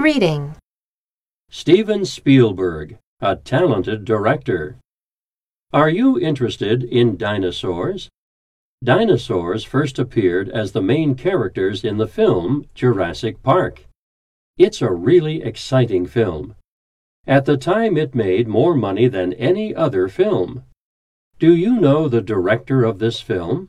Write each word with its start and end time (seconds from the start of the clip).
Reading. 0.00 0.56
Steven 1.50 2.06
Spielberg, 2.06 2.96
a 3.20 3.36
talented 3.36 4.06
director. 4.06 4.78
Are 5.74 5.90
you 5.90 6.18
interested 6.18 6.84
in 6.84 7.18
dinosaurs? 7.18 8.08
Dinosaurs 8.82 9.62
first 9.62 9.98
appeared 9.98 10.48
as 10.48 10.72
the 10.72 10.80
main 10.80 11.14
characters 11.16 11.84
in 11.84 11.98
the 11.98 12.08
film 12.08 12.64
Jurassic 12.74 13.42
Park. 13.42 13.84
It's 14.56 14.80
a 14.80 14.90
really 14.90 15.42
exciting 15.42 16.06
film. 16.06 16.56
At 17.26 17.44
the 17.44 17.58
time, 17.58 17.98
it 17.98 18.14
made 18.14 18.48
more 18.48 18.74
money 18.74 19.06
than 19.06 19.34
any 19.34 19.74
other 19.74 20.08
film. 20.08 20.64
Do 21.38 21.54
you 21.54 21.78
know 21.78 22.08
the 22.08 22.22
director 22.22 22.84
of 22.84 23.00
this 23.00 23.20
film? 23.20 23.68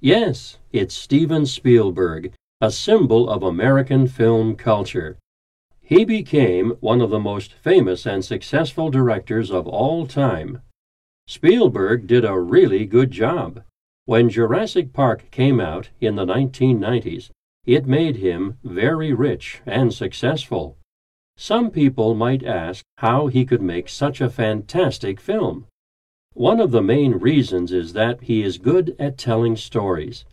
Yes, 0.00 0.58
it's 0.70 0.94
Steven 0.94 1.44
Spielberg, 1.44 2.32
a 2.60 2.70
symbol 2.70 3.28
of 3.28 3.42
American 3.42 4.06
film 4.06 4.54
culture. 4.54 5.18
He 5.94 6.06
became 6.06 6.70
one 6.80 7.02
of 7.02 7.10
the 7.10 7.20
most 7.20 7.52
famous 7.52 8.06
and 8.06 8.24
successful 8.24 8.88
directors 8.88 9.50
of 9.50 9.66
all 9.66 10.06
time. 10.06 10.62
Spielberg 11.26 12.06
did 12.06 12.24
a 12.24 12.40
really 12.40 12.86
good 12.86 13.10
job. 13.10 13.62
When 14.06 14.30
Jurassic 14.30 14.94
Park 14.94 15.30
came 15.30 15.60
out 15.60 15.90
in 16.00 16.16
the 16.16 16.24
1990s, 16.24 17.28
it 17.66 17.84
made 17.84 18.16
him 18.16 18.56
very 18.64 19.12
rich 19.12 19.60
and 19.66 19.92
successful. 19.92 20.78
Some 21.36 21.70
people 21.70 22.14
might 22.14 22.42
ask 22.42 22.82
how 22.96 23.26
he 23.26 23.44
could 23.44 23.60
make 23.60 23.90
such 23.90 24.22
a 24.22 24.30
fantastic 24.30 25.20
film. 25.20 25.66
One 26.32 26.58
of 26.58 26.70
the 26.70 26.80
main 26.80 27.18
reasons 27.18 27.70
is 27.70 27.92
that 27.92 28.22
he 28.22 28.42
is 28.42 28.56
good 28.56 28.96
at 28.98 29.18
telling 29.18 29.56
stories. 29.56 30.24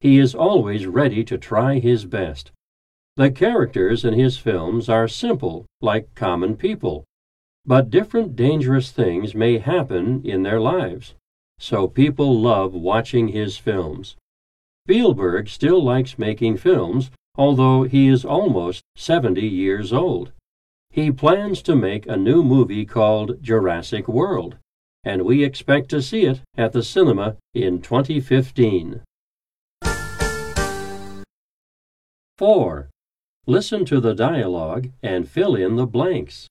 He 0.00 0.18
is 0.18 0.34
always 0.34 0.88
ready 0.88 1.22
to 1.22 1.38
try 1.38 1.78
his 1.78 2.04
best. 2.04 2.50
The 3.16 3.30
characters 3.30 4.04
in 4.04 4.14
his 4.14 4.38
films 4.38 4.88
are 4.88 5.06
simple, 5.06 5.66
like 5.80 6.16
common 6.16 6.56
people, 6.56 7.04
but 7.64 7.88
different 7.88 8.34
dangerous 8.34 8.90
things 8.90 9.36
may 9.36 9.58
happen 9.58 10.20
in 10.24 10.42
their 10.42 10.60
lives, 10.60 11.14
so 11.60 11.86
people 11.86 12.40
love 12.40 12.74
watching 12.74 13.28
his 13.28 13.56
films. 13.56 14.16
Spielberg 14.84 15.48
still 15.48 15.80
likes 15.80 16.18
making 16.18 16.56
films, 16.56 17.12
although 17.36 17.84
he 17.84 18.08
is 18.08 18.24
almost 18.24 18.82
70 18.96 19.40
years 19.40 19.92
old. 19.92 20.32
He 20.90 21.12
plans 21.12 21.62
to 21.62 21.76
make 21.76 22.08
a 22.08 22.16
new 22.16 22.42
movie 22.42 22.84
called 22.84 23.40
Jurassic 23.40 24.08
World, 24.08 24.56
and 25.04 25.22
we 25.22 25.44
expect 25.44 25.88
to 25.90 26.02
see 26.02 26.26
it 26.26 26.40
at 26.56 26.72
the 26.72 26.82
cinema 26.82 27.36
in 27.54 27.80
2015. 27.80 29.02
4. 32.36 32.88
Listen 33.46 33.84
to 33.84 34.00
the 34.00 34.14
dialogue 34.14 34.88
and 35.02 35.28
fill 35.28 35.54
in 35.54 35.76
the 35.76 35.86
blanks. 35.86 36.46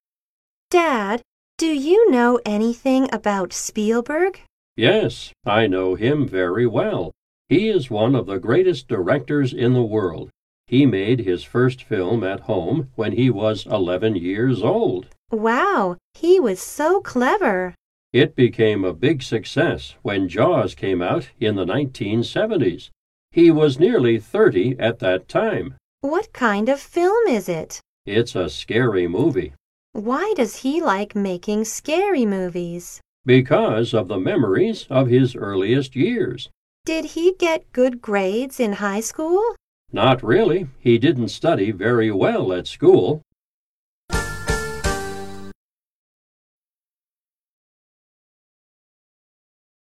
Dad, 0.69 1.21
do 1.57 1.67
you 1.67 2.11
know 2.11 2.39
anything 2.45 3.09
about 3.11 3.51
Spielberg? 3.51 4.41
Yes, 4.77 5.31
I 5.45 5.65
know 5.65 5.95
him 5.95 6.27
very 6.27 6.67
well. 6.67 7.11
He 7.49 7.67
is 7.67 7.89
one 7.89 8.13
of 8.13 8.27
the 8.27 8.37
greatest 8.37 8.87
directors 8.87 9.53
in 9.53 9.73
the 9.73 9.83
world. 9.83 10.29
He 10.67 10.85
made 10.85 11.19
his 11.19 11.43
first 11.43 11.83
film 11.83 12.23
at 12.23 12.41
home 12.41 12.89
when 12.95 13.13
he 13.13 13.29
was 13.29 13.65
11 13.65 14.15
years 14.15 14.61
old. 14.61 15.07
Wow, 15.31 15.97
he 16.13 16.39
was 16.39 16.59
so 16.59 17.01
clever. 17.01 17.73
It 18.11 18.35
became 18.35 18.83
a 18.83 18.93
big 18.93 19.23
success 19.23 19.95
when 20.03 20.29
Jaws 20.29 20.75
came 20.75 21.01
out 21.01 21.29
in 21.39 21.55
the 21.55 21.65
1970s. 21.65 22.91
He 23.31 23.49
was 23.49 23.79
nearly 23.79 24.19
30 24.19 24.75
at 24.77 24.99
that 24.99 25.27
time. 25.27 25.75
What 26.03 26.33
kind 26.33 26.67
of 26.67 26.81
film 26.81 27.29
is 27.29 27.47
it? 27.47 27.79
It's 28.05 28.35
a 28.35 28.49
scary 28.49 29.07
movie 29.07 29.53
Why 29.93 30.33
does 30.35 30.57
he 30.57 30.81
like 30.81 31.15
making 31.15 31.63
scary 31.63 32.25
movies? 32.25 32.99
because 33.25 33.93
of 33.93 34.09
the 34.09 34.19
memories 34.19 34.85
of 34.89 35.07
his 35.07 35.33
earliest 35.33 35.95
years. 35.95 36.49
Did 36.85 37.05
he 37.15 37.35
get 37.39 37.71
good 37.71 38.01
grades 38.01 38.59
in 38.59 38.73
high 38.73 38.99
school? 38.99 39.55
Not 39.93 40.21
really. 40.21 40.67
He 40.77 40.97
didn't 40.97 41.29
study 41.29 41.71
very 41.71 42.11
well 42.11 42.51
at 42.51 42.67
school, 42.67 43.21